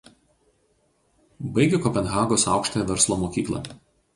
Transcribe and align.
Baigė 1.57 1.81
Kopenhagos 1.83 2.47
aukštąją 2.55 2.87
verslo 2.93 3.21
mokyklą. 3.27 3.63